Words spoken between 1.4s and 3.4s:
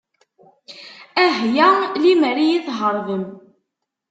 ya limer iyi-theṛṛbem.